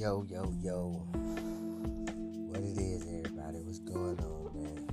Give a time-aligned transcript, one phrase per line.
[0.00, 1.06] Yo, yo, yo.
[2.48, 3.58] What it is, everybody?
[3.58, 4.88] What's going on, man?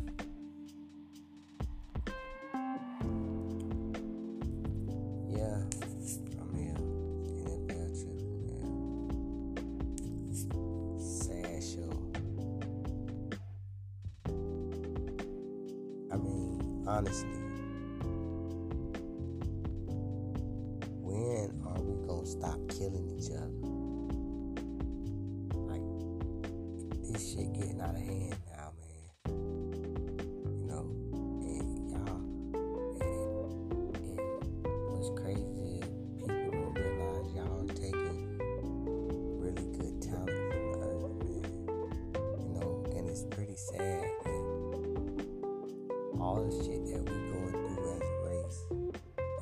[5.29, 5.63] Yeah,
[6.03, 6.43] here.
[6.51, 6.77] Man.
[10.99, 11.93] Sad show.
[16.11, 17.39] I mean, honestly,
[20.99, 23.06] when are we gonna stop killing
[27.17, 29.09] this shit getting out of hand now, man.
[29.25, 30.85] You know,
[31.41, 32.21] and y'all,
[33.01, 33.17] and,
[33.95, 34.19] and
[34.91, 35.85] what's crazy is
[36.19, 38.37] people don't realize y'all are taking
[39.39, 41.45] really good talent from the earth, man.
[42.37, 44.43] You know, and it's pretty sad that
[46.21, 48.59] all the shit that we going through as a race,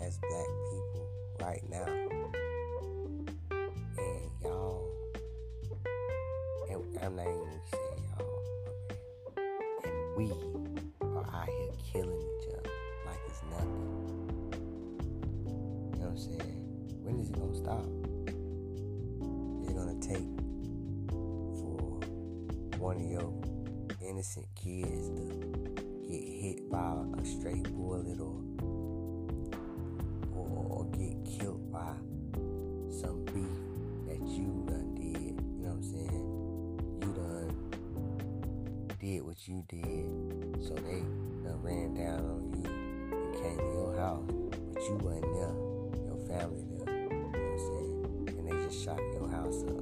[0.01, 1.07] as black people
[1.41, 2.04] right now,
[7.05, 7.77] I'm not even gonna say
[8.17, 8.41] y'all,
[9.83, 10.25] and we
[11.01, 12.69] are out here killing each other
[13.05, 13.85] like it's nothing.
[15.93, 16.55] You know what I'm saying?
[17.03, 17.85] When is it gonna stop?
[19.61, 20.27] Is it gonna take
[21.59, 21.77] for
[22.79, 23.31] one of your
[24.01, 25.23] innocent kids to
[26.09, 28.41] get hit by a stray bullet or,
[39.05, 40.09] did what you did,
[40.65, 41.01] so they
[41.43, 42.65] done ran down on you
[43.13, 44.25] and came to your house,
[44.73, 45.53] but you wasn't there.
[46.07, 46.89] Your family there.
[46.89, 48.39] You know what I'm saying?
[48.39, 49.77] And they just shot your house up.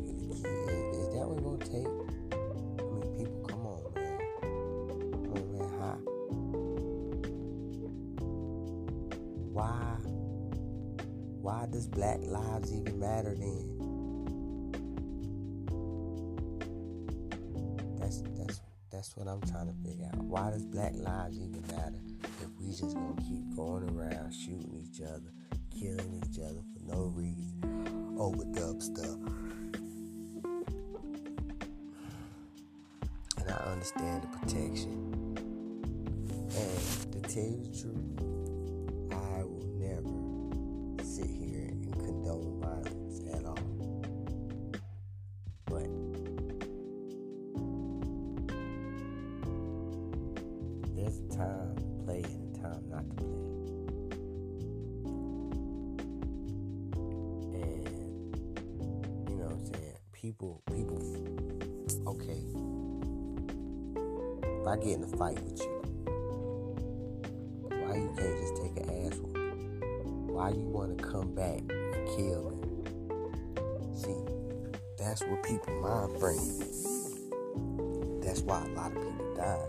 [0.00, 0.40] Is,
[0.96, 1.92] is that what it's gonna take?
[2.32, 4.18] I mean, people, come on, man.
[5.28, 6.00] Come on, man.
[9.52, 9.98] Why?
[11.42, 13.73] Why does Black Lives even matter then?
[18.94, 20.22] That's what I'm trying to figure out.
[20.22, 21.98] Why does Black Lives even matter
[22.40, 25.32] if we just gonna keep going around shooting each other,
[25.76, 29.18] killing each other for no reason oh, over dumb stuff?
[33.38, 35.10] And I understand the protection.
[36.56, 38.33] And to tell you the truth,
[60.24, 60.96] People people
[62.06, 62.40] okay.
[64.58, 65.68] If I get in a fight with you,
[67.68, 69.18] why you can't just take an ass?
[69.20, 72.62] Why you want to come back and kill me?
[74.00, 74.16] See,
[74.96, 76.58] that's what people mind frame.
[78.22, 79.68] That's why a lot of people die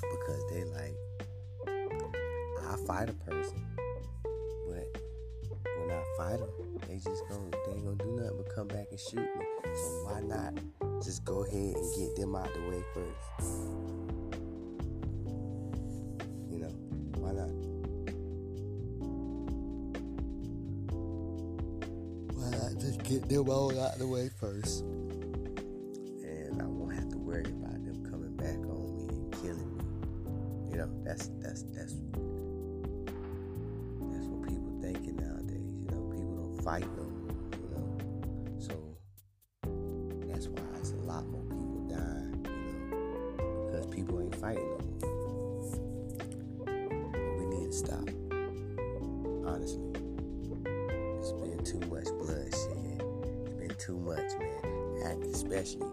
[0.00, 0.96] because they like,
[2.66, 3.69] I fight a person,
[6.20, 6.50] fight them,
[6.86, 9.46] they just gonna they ain't gonna do nothing but come back and shoot me.
[9.64, 10.52] So why not
[11.02, 13.32] just go ahead and get them out of the way first?
[16.50, 16.74] You know,
[17.16, 17.48] why not?
[22.36, 24.82] Why not just get them all out of the way first?
[24.82, 29.84] And I won't have to worry about them coming back on me and killing me.
[30.70, 31.94] You know, that's that's that's
[36.62, 37.06] fight more.
[37.52, 37.98] You know,
[38.58, 38.74] so
[40.26, 42.44] that's why it's a lot more people dying.
[42.44, 44.80] You know, because people ain't fighting no.
[47.38, 48.08] We need to stop.
[49.46, 49.92] Honestly,
[51.18, 53.02] it's been too much bloodshed.
[53.44, 55.22] It's been too much, man.
[55.32, 55.86] Especially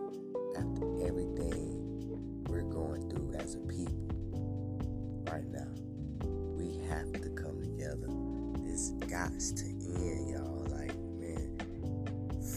[0.57, 3.93] after everything we're going through as a people
[5.31, 5.67] right now.
[6.57, 8.09] We have to come together.
[8.65, 10.56] This got to end, y'all.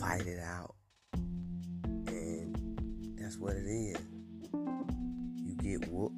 [0.00, 0.74] Fight it out.
[1.12, 2.56] And
[3.18, 3.98] that's what it is.
[4.54, 6.14] You get whooped.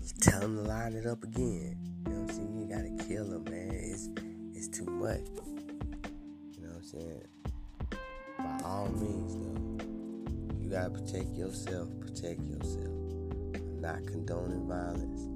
[0.00, 1.76] You tell them to line it up again.
[2.06, 2.56] You know what I'm saying?
[2.56, 3.70] You gotta kill them, man.
[3.74, 4.08] It's
[4.54, 5.20] it's too much.
[6.52, 7.26] You know what I'm saying?
[8.38, 11.88] By all means, though, you gotta protect yourself.
[12.00, 12.88] Protect yourself.
[13.54, 15.28] I'm not condoning violence.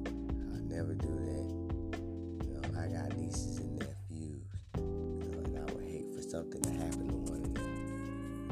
[0.55, 2.47] I'll never do that.
[2.47, 3.96] You know, I got nieces in nephews.
[6.37, 7.65] Something to happen to one of them.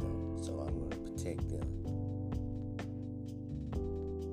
[0.00, 1.68] You know, so I'm gonna protect them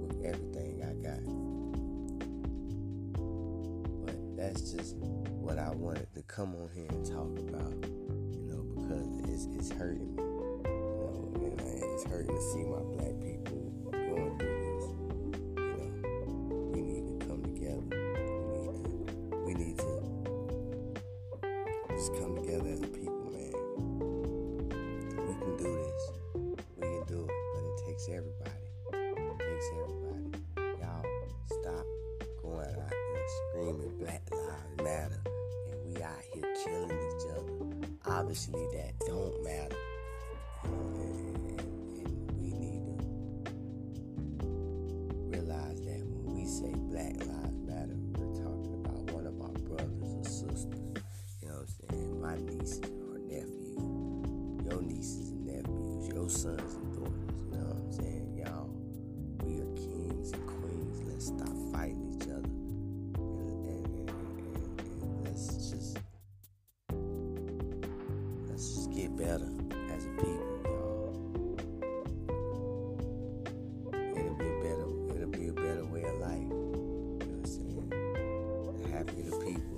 [0.07, 1.19] with everything I got.
[4.06, 7.74] But that's just what I wanted to come on here and talk about.
[8.31, 10.24] You know, because it's, it's hurting me.
[10.24, 10.71] You
[11.03, 13.31] know, and it's hurting to see my black people
[38.22, 39.76] Obviously, that don't matter.
[42.38, 42.94] We need to
[45.26, 50.14] realize that when we say Black Lives Matter, we're talking about one of our brothers
[50.14, 50.68] or sisters.
[51.42, 52.22] You know what I'm saying?
[52.22, 52.36] My
[53.10, 53.18] or
[54.70, 57.34] your nieces and nephews, your sons and daughters.
[57.50, 58.38] You know what I'm saying?
[58.38, 58.70] Y'all,
[59.44, 61.02] we are kings and queens.
[61.08, 62.11] Let's stop fighting
[69.22, 69.52] better
[69.94, 71.14] as a people, y'all.
[74.18, 76.40] It'll be a better it'll be a better way of life.
[76.40, 77.90] You know what I'm saying?
[78.82, 79.78] The happier the people,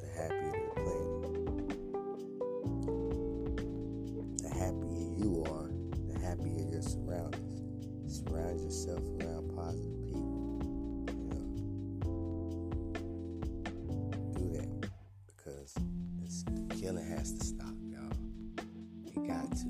[0.00, 1.10] the happier the planet.
[4.42, 5.70] The happier you are,
[6.08, 7.60] the happier your surroundings.
[8.08, 10.64] Surround yourself around positive people.
[14.32, 14.70] Do that
[15.26, 15.74] because
[16.22, 17.74] this the killing has to stop,
[19.28, 19.66] got to.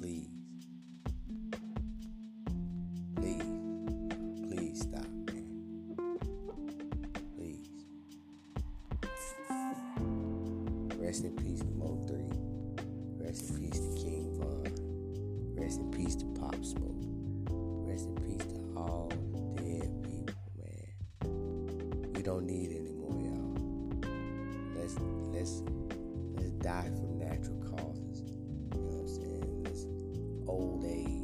[0.00, 0.30] Please.
[3.16, 3.42] Please.
[4.48, 5.98] Please stop, man.
[7.36, 7.68] Please.
[10.96, 13.26] Rest in peace to Mo 3.
[13.26, 14.64] Rest in peace to King Von.
[15.54, 17.04] Rest in peace to Pop Smoke.
[17.86, 19.12] Rest in peace to all
[19.56, 22.12] dead people, man.
[22.14, 24.00] We don't need any more, y'all.
[24.74, 24.96] Let's
[25.34, 25.62] let's
[26.34, 27.97] let's die from natural causes
[30.48, 31.17] old age.